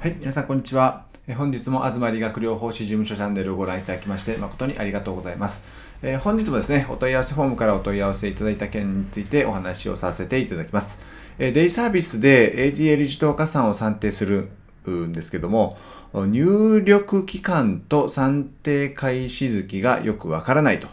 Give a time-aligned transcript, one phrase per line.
[0.00, 1.04] はい、皆さんこんにちは。
[1.36, 5.62] 本日も東理学療法士事務所チャンネルをご覧いただきまして誠にありがとうございます。
[6.00, 11.00] えー本日もですね、お問い合わせフォームからお問い合わせいただいた件についてお話をさせていただきます。
[11.38, 14.48] えデイサービスで ADL 自動加算を算定する
[14.88, 15.76] んですけども、
[16.14, 20.88] 入力期間と算定開始月がよくわからないと。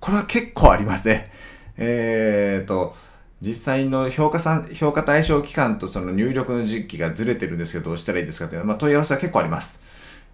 [0.00, 1.30] これは結構ありますね。
[1.76, 2.96] えーと、
[3.40, 9.82] 実際の評価算評価対象期間とその入力の時期がずれてるんですけど、どうしたらいいですかという、まあ、問い合わせは結構あります。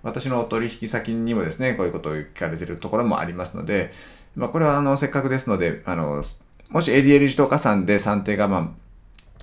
[0.02, 3.92] 私のお取引先にもですね、こういうことを聞かれてるところもありますので、
[4.36, 6.22] まあ、これはあのせっかくですので、あの
[6.70, 8.82] もし ADL 自動加算で算定がまあ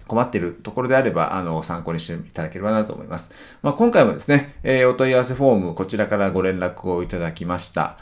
[0.10, 3.32] 困っているところであれば、あの、参考にしていただければなと思います。
[3.62, 7.98] まあ、今回もですね、えーお問い合わせフォーム、こちらからご連絡をいただきました。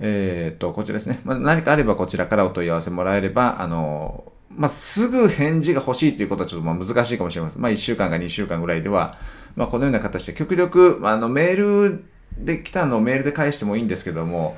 [0.00, 1.20] えっ、と、こちらですね。
[1.24, 7.62] まあ、何かあればこちらからお問い合わせもらえれば、あの、まあ、すぐ返事が欲しいということはちょっとまあ難しいかもしれません。
[7.62, 9.16] まあ、1週間か2週間ぐらいでは、
[9.56, 12.04] まあ、このような形で極力、まあの、メール
[12.36, 14.56] で来たのをメールで返してもいいんですけども、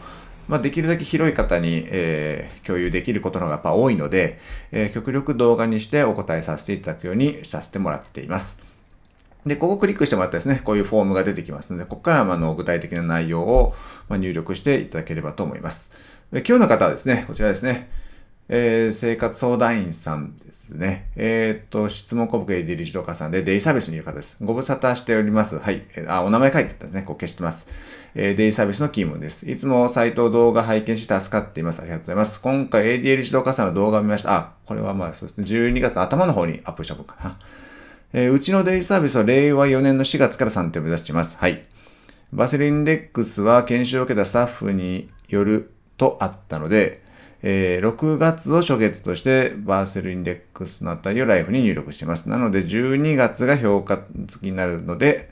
[0.49, 4.39] まあ、できるだけ広い方に、えー共有できることの方がやっぱ多いので、
[4.71, 8.61] えー極力動画にしてお答えさせていただくようにさせてもらっています。
[9.45, 13.75] で、ここをクリックしてもらったらですね、こういうフォームが出てきますので、ここからまあの具体的な内容を
[14.09, 15.93] 入力していただければと思います。
[16.33, 17.91] で今日の方はですね、こちらですね、
[18.49, 21.11] えー生活相談員さんですね。
[21.17, 24.37] えーっと、質問項目 AD 理事とかさんでデイサービスにいる方です。
[24.43, 25.59] ご無沙汰しております。
[25.59, 25.87] はい。
[25.97, 27.03] えーあ、お名前書いてあったんですね。
[27.03, 27.69] こう消してます。
[28.15, 29.49] えーデイサービスの勤務です。
[29.49, 31.81] いつもサイト動画拝見して助かっています。
[31.81, 32.41] ありがとうございます。
[32.41, 34.35] 今回 ADL 自動加算の動画を見ました。
[34.35, 35.47] あ、これはまあそうですね。
[35.47, 37.39] 12月の頭の方にアップした分かな。
[38.13, 41.37] えーうちのデイサービスは令和4年の4月から算定を目指しています。
[41.39, 41.65] はい。
[42.33, 47.02] Barthel Index は研修を受けたスタッフによるとあったので、
[47.43, 52.29] えー6月を初月としてバーセルインデックスのあたりを LIFE に入力しています。
[52.29, 55.31] なので12月が評価付きになるので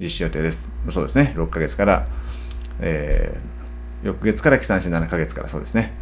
[0.00, 0.70] 実施予定です。
[0.90, 1.32] そうですね。
[1.36, 2.06] 6ヶ月から、
[2.80, 3.58] えー
[4.06, 5.92] 翌月から起算して7ヶ月からそうですね。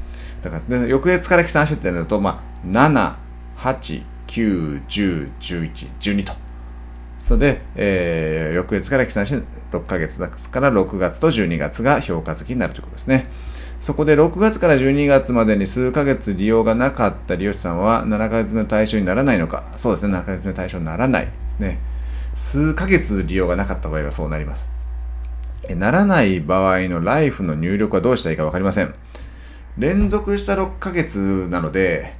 [0.42, 3.14] だから、で翌月から起算してってなると、まあ、7、
[3.56, 6.34] 8、9、10、11、12と。
[7.18, 9.42] それで、えー翌月から起算して
[9.72, 13.30] 6ヶ月ですから6月と12月が評価付きになるということですね。
[13.80, 19.64] そこで6月から12月までに数ヶ月利用がなかった利用者さんは7ヶ月目の対象にならないのか。
[19.76, 21.78] そうですね、7ヶ月目の対象にならないですね。
[22.34, 24.70] 数ヶ月利用がなかった場合はそうなります。
[25.74, 28.94] ならない場合のライフの入力はどうしたらいいか分かりません。
[29.78, 32.14] 連続した6ヶ月なので、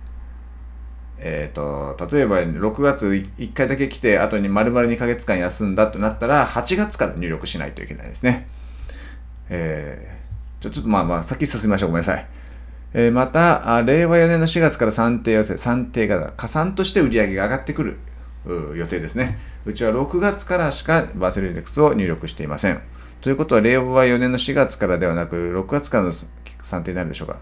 [1.19, 8.47] えっ、と、例えば6月1回だけ来て、後に丸々2ヶ月間休んだとなったら、8月から入力しないといけないですね。
[9.49, 10.16] えー、
[10.61, 11.89] ちょちょっとまあまあ、先進みましょう。
[11.91, 12.27] ごめんなさい。
[12.95, 17.99] えーまた、令和4年の4月から算定要請、算定が加算として売り上げが上がってくる
[18.75, 19.39] 予定ですね。
[19.67, 22.81] うちは6月からしかバーセルインデックスを入力していません。
[23.21, 27.39] ということは、令和4年の4月からではなく、6月からの算定になるでしょうか。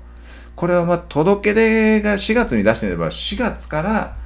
[0.57, 4.17] これはまあ届け出が4月に出していれば、4月から、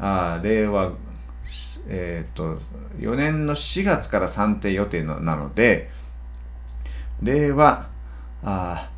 [0.00, 0.92] あー令和、
[1.88, 2.58] えっ、と、
[2.98, 5.90] 4年の4月から算定予定のなので、
[7.22, 7.91] 令和、
[8.44, 8.88] あ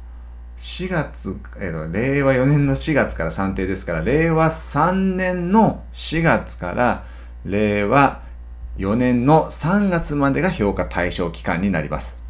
[0.59, 7.05] 4月、えーと、令和4年の4月から算定ですから、令和3年の4月から
[7.45, 8.23] 令和
[8.79, 12.23] 4年の3月までが評価対象期間になります。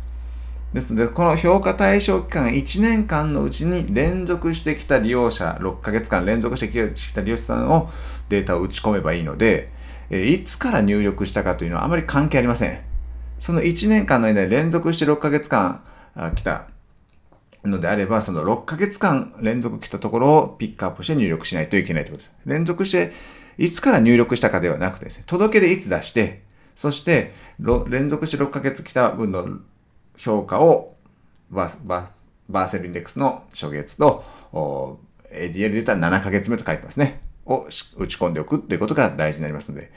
[0.73, 7.91] ですので、この評価対象期間1年間のうちに連続してきた利用者、6ヶ月間連続してきた利用者さんを
[8.29, 9.71] データを打ち込めばいいので、
[10.11, 12.81] えいつから入力したかというのはあまり関係ありません。
[13.39, 15.83] その1年間の間に連続して6ヶ月間
[16.17, 16.74] あ来た
[17.65, 22.35] のであれば、その6ヶ月間連続来たところをピックアップして入力しないといけないということです。
[22.47, 23.13] 連続して、
[23.59, 26.43] いつから入力したかではなくてですね、届け出いつ出して、
[26.77, 27.33] そして、
[27.89, 29.61] 連続して6ヶ月来た分の
[30.17, 30.97] 評価を
[31.51, 32.11] バーバ
[32.49, 34.25] バーセルインデックスの初月と
[35.33, 37.23] ADL で言ったら7ヶ月目と書いてますね。
[37.47, 37.67] を
[37.97, 39.93] 打ち込んでおくということが大事になりますので、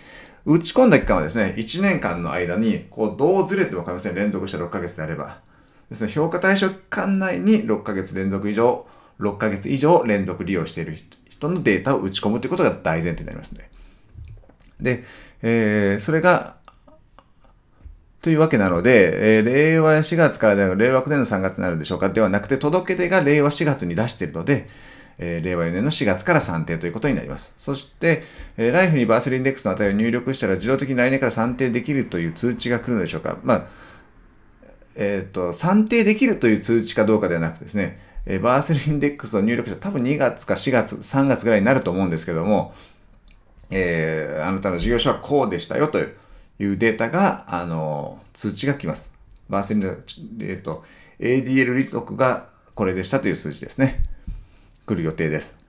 [0.45, 4.15] 打ち込んだ期間はですね、1年間の間に、こう、どうずれても構いません。
[4.15, 5.41] 連続して6ヶ月であれば。
[5.89, 8.85] ですね、評価対象期間内に6ヶ月連続以上、
[9.19, 10.97] 6ヶ月以上連続利用している
[11.29, 13.69] 人のデータを打ち込むということが大前提になりますので。
[14.79, 15.03] で、
[15.41, 16.57] えー、それが、
[18.21, 24.67] というわけなので、えー令和4月からでは令和9年の3月になるでしょうかではなくて、届け出が令和4月に出しているので、
[25.19, 27.53] えー令和4年の4月から算定ということになります。
[27.57, 28.23] そして、
[28.57, 33.67] えーライフにバーセルインデックスの値を入力したら自動的に来年から算定できるという通知が来るのでしょうかまあ、
[34.97, 42.73] えっ、と、算定できるという通知かどうかではなくてですね、えバーセルインデックスを入力した多分2月か4月、3月ぐらいになると思うんですけども、
[43.69, 49.13] えーあなたの事業所はこうでしたよというデータが、あの、通知が来ます。
[49.49, 50.83] バースリンの、えっ、ー、と、
[51.19, 54.03] ADL 利得がこれでしたという数字ですね。
[54.85, 55.59] 来る予定です。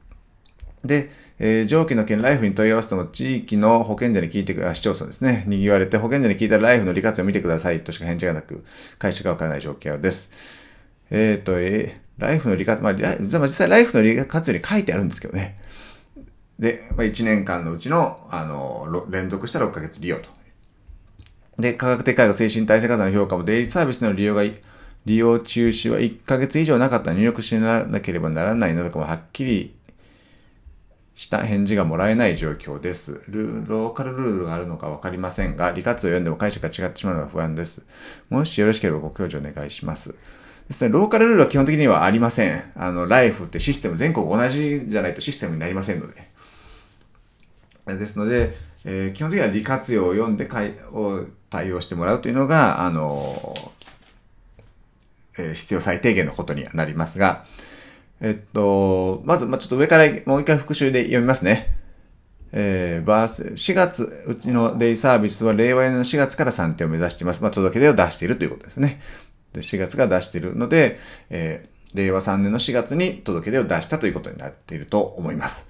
[0.85, 1.11] で、
[1.41, 8.65] えー、上記の件、ライフに問い合わせても、地域の保健所に聞いてくだ、市町村ですね、に言われて、保健所に聞いたらライフの利活用を見てくださいとしか返事がなく、
[8.99, 10.33] 会社がわからない状況です。
[11.11, 15.61] えっ、ー、と、えー、ライフの利活用、まあ、実際ライフの利活用に書いてあるんですけどね。
[16.59, 20.29] で、まあ、1年間のうちの、あの、連続した6ヶ月利用と。
[21.57, 24.43] で、科学的介護精神体制活動の評価も、デイサービスの利用が、
[25.05, 29.78] 利用中止は1ヶ月以上なかったら入力しなければならないなどかもはっきり
[31.19, 33.23] した返事がもらえない状況です。
[33.27, 37.83] ルローカルルールがあるのかわかりませんが、理活を読んでも解釈が違ってしまうのが不安です。
[38.31, 40.11] もしよろしければご教授お願いします。
[40.11, 40.17] で
[40.71, 42.71] すね、ローカルルールは基本的にはありません。
[42.77, 47.99] あの、ライフってシステム全国同じじゃないとシステムになりませんので。
[47.99, 53.57] ですので、えー、基本的には利活用を読んでかいを対応してもらうというのが、あの
[55.37, 57.45] えー、必要最低限のことにはなりますが、
[58.21, 61.77] えっと、まず、まあ、ちょっと上からもう一回復習で読みますね。
[62.51, 67.43] えー、バース、4月、うちのデイサービスは令和4年の4月から3点を目指しています。
[67.43, 69.01] まあ、届け出を出しているということですね。
[69.53, 70.99] で4月が出しているので、
[71.31, 75.69] えー、令和3年の4月に届け出を出したということになっていると思います。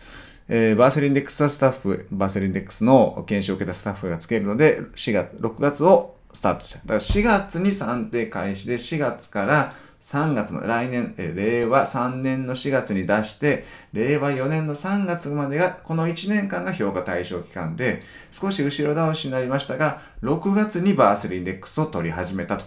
[0.48, 6.78] えー、バーセルインデックスはスタッフ、バーセルインデックスの研修を受けたスタッフがつけるので、4月、6月をスタートした。
[6.78, 22.64] だから4月に算定開始で、4月から3月まで、来年、え令和3年の4月に出して、令和4年の3月までが、この1年間が評価対象期間で、少し後ろ倒しになりましたが、6月にバーセルインデックスを取り始めたと。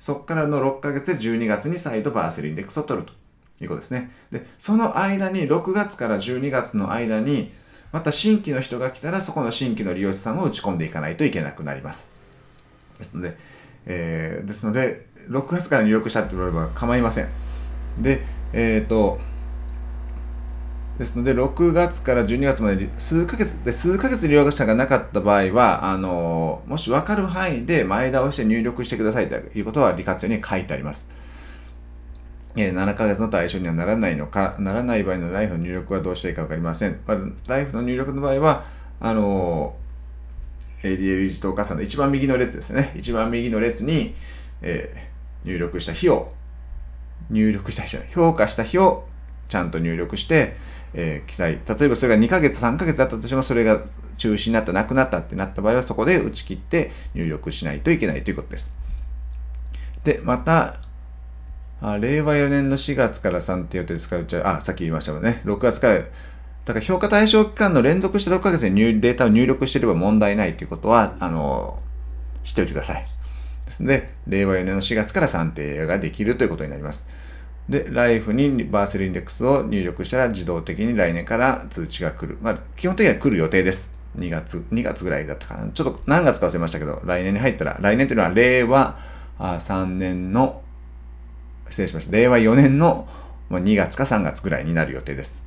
[0.00, 3.12] そこからの6ヶ月で12月に再度バースルインデックスを取ると
[3.62, 4.10] いうことですね。
[4.32, 7.52] で、その間に、6月から12月の間に、
[7.92, 12.08] また新規の人が来たら、そこの新規の利用者さんを打ち込んでいかないといけなくなります。
[12.98, 13.36] ですので、
[13.86, 17.28] えー、ですので、6月から入力したって言われれば構いません。
[17.98, 19.18] で、えっ、ー、と、
[20.98, 31.08] ですので、6月から12月まで数ヶ月で、数ヶ月利用者がなかった場合は、あの、もし分かる範囲で前倒して入力してくださいということは利活用に書いてあります。
[32.56, 37.00] え7ヶ月の対象にはならないのか、ならない場合のライフの入力はどうしたらいいか分かりません。
[37.06, 37.18] まあ
[37.48, 38.64] ライフの入力の場合は、
[39.00, 39.74] あの、
[40.84, 42.92] ADL 自動加算の一番右の列ですね。
[42.96, 44.14] 一番右の列に、
[44.62, 45.13] えー、
[45.44, 46.32] 入力した日を、
[47.30, 49.06] 入力した日、評価した日を
[49.48, 50.56] ちゃんと入力して、
[50.94, 51.58] えー、記載。
[51.66, 53.82] 例えばそれが2ヶ月、3ヶ月だったとしても、それが
[54.16, 58.72] 中止になった、なくなったってなった場合は、そこで打ち切って入力しないといけないということです。
[60.04, 60.80] で、また、
[61.80, 64.16] あ令和4年の4月から算定予定ですか？
[64.18, 65.42] ら、あ、さっき言いましたもんね。
[65.44, 65.96] 6月から
[66.64, 71.78] だから評価対象期間の連続して6ヶ月にデータを入力していれば問題ないということは、あの、
[72.42, 73.06] 知っておいてください。
[73.64, 77.06] ですので、令和4年の4月から算定ができるということになります。
[77.68, 82.38] で、ライフにバーセルインデックスを入力したら自動的に来年から通知が来る。
[82.42, 83.90] まあ、基本的には来る予定です。
[84.18, 85.68] 2月、2月ぐらいだったかな。
[85.70, 88.98] ちょっと何月か忘れましたけど、来年に入ったら、来年というのは令和
[89.38, 90.62] 3年の、
[91.68, 92.12] 失礼しました。
[92.12, 93.08] 令和4年の
[93.50, 95.42] 2月か3月ぐらいになる予定です。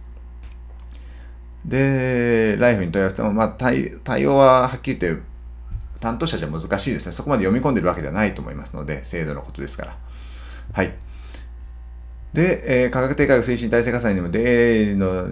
[1.65, 5.21] で、ライフに問い合わせても、まあ対、対応ははっきり言って、
[6.07, 7.11] 担当者じゃ難しいですね。
[7.11, 9.97] そこまで読み込んでるわけではないと思いますので、制度のことですから。
[10.71, 10.93] はい。
[12.33, 15.27] で、えー、価格低価格推進体制加算にも、デイの、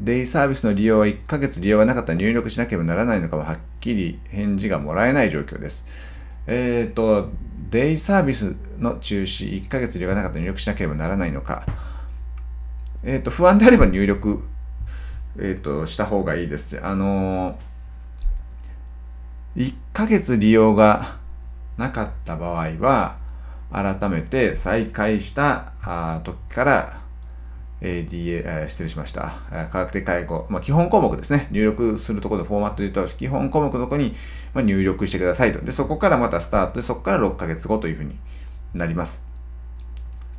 [0.00, 5.86] デイサービスの利用は1ヶ月利用がなかったら入力しなければならないのかもはっきり返事がもらえない状況です。
[6.46, 7.30] えっ、ー、と、
[7.70, 11.64] デイサービスの中止、1ヶ月利用がなかったら入力しなければならないのか。
[13.04, 14.42] えっ、ー、と、不安であれば入力
[15.38, 16.84] えっ、と、した方がいいです。
[16.84, 17.56] あの、
[19.56, 21.16] 1ヶ月利用が
[21.76, 23.18] なかった場合は、
[23.72, 25.72] 改めて再開した
[26.24, 27.00] 時から、
[27.80, 29.32] ADA、失礼しました。
[29.70, 31.48] 科学的介護、まあ、基本項目ですね。
[31.50, 34.14] 入力するところでフォーマットで言うと、基本項目のところに、
[34.54, 35.60] 入力してくださいと。
[35.60, 38.18] で、そこからまたスタートで、そこから6ヶ月後というふうに
[38.74, 39.22] なります。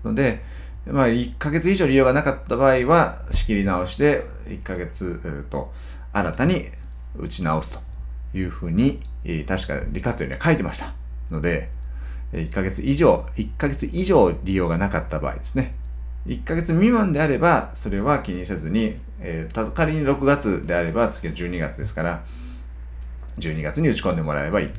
[0.04, 0.44] ので、
[0.86, 5.74] まあ、1ヶ月以上利用がなかった場合は、仕切り直しで1ヶ月、と
[6.14, 6.68] 新たに
[7.18, 7.91] 打ち直すと
[8.34, 10.94] いうふうに、えー、確か理活用には書いてました。
[11.30, 11.70] ので、
[12.34, 15.76] 1ヶ月以上、1ヶ月以上利用がなかった場合ですね。
[16.28, 22.24] 1ヶ月未満であれば、それは気にせずに、えー、仮に6月であれば、次は12月ですから、
[23.38, 24.70] 12月に打ち込んでもらえばいい。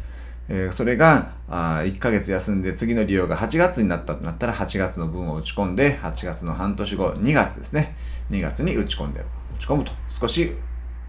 [0.49, 7.97] えー、それがあ1ヶ月休んで次の利用が8月になったとなったら8月の分を打ち込んで8月の半年後2月ですね
[8.31, 9.25] 2月に打ち込んで打
[9.61, 10.53] ち込むと少し、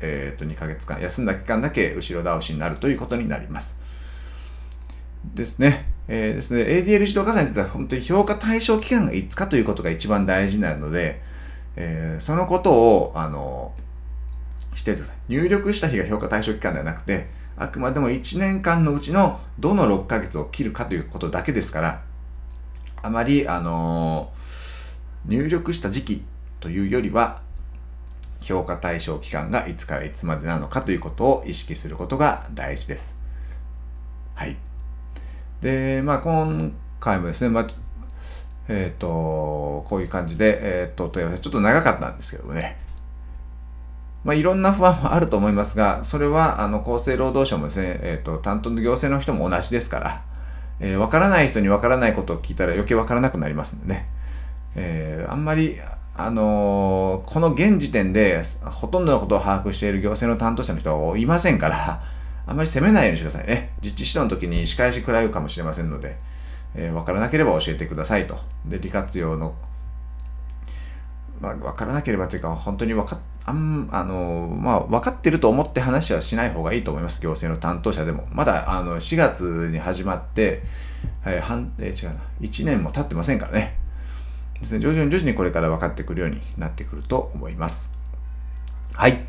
[0.06, 3.78] えー、と2ヶ月間休んだ期間だけ後ろ倒しになるということになります
[5.34, 5.86] ですね。
[6.10, 11.22] えー、ですね、ADL 自動加算については本当に評価対象期間が5日ということが一番大事になるので、
[11.78, 13.74] えー、そのことを、あの、
[14.76, 15.16] してください。
[15.30, 22.02] 入力した日が評価対象期間ではなくて、あくまでも1年間のうちのどの6ヶ月を切るかということだけですから、
[23.02, 26.26] あまり、あのー、入力した時期
[26.60, 27.43] というよりは、
[28.44, 33.18] 評価対象期間がいつからいつまでなのかということを意識することが大事です。
[34.36, 34.58] はい。
[35.62, 37.68] で、まあ、今回もですね、まあ、
[38.68, 42.78] えっ、ー、と、こういう感じで、えっ、ー、と、問い合わせちょっと長かったんですけどもね、
[44.24, 50.22] まあ、いろんな不安もあると思いますが、それは、あの、厚生労働省もですね、えっ、ー、と、担当の行政の人も同じですから、
[50.80, 54.08] えー、わからない人にわからないことを聞いたら余計わからなくなりますんでね。
[54.76, 55.78] えー、あんまり、
[56.16, 62.04] あの、この現時点で、ほとんどのことを把握している行政の担当者の人はいませんから、
[62.46, 63.74] あまり責めないようにしてくださいね。
[63.82, 66.18] 実地指導の時に仕返し食らうかもしれませんので、
[66.76, 68.38] えー、わからなければ教えてくださいと。
[68.66, 69.56] で、利活用の
[71.44, 77.22] まあ、分からなければというか、本当に分かあん、あの、まあ、分かってると思って話はしない方がいいと思います。
[77.22, 78.26] 行政の担当者でも。
[78.32, 80.64] まだ、あの、4月に始まって、
[81.22, 83.83] はい、半、えー、違うな、1年も経ってませんからね。
[84.64, 87.92] ですね、徐々に徐々にこれから分かってくるようになってくると思います。
[88.94, 89.26] はい。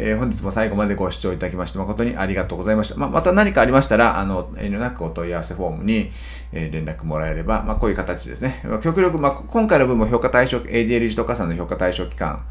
[0.00, 2.98] えー、本日も最後までご視聴いただきまして誠にありがとうございました。
[2.98, 6.12] まあ、また何かありましたら、あの、遠慮なくお問い合わせフォームに、
[6.52, 8.62] えー、連絡もらえれば、まあ、こういう形ですね。
[8.82, 12.44] 極力、まあ、今回の分も評価対象、ADL 自動加算の評価対象期間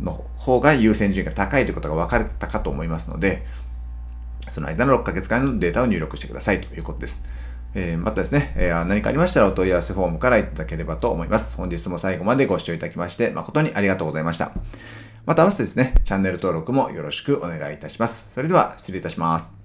[0.00, 3.44] の方が優先順位が高いということが分かれたかと思いますので、
[4.48, 7.24] その間の6ヶ月間のデータを入力してくださいということです。
[7.74, 11.56] えー、またですね、えー、何かありましたらお問い合わせフォームからいただければと思います。
[11.56, 14.52] 本日も最後までご視聴いただきまして誠にありがとうございました。
[15.26, 18.32] また合わせてですね、チャンネル登録もよろしくお願いいたします。
[18.32, 19.63] それでは失礼いたします。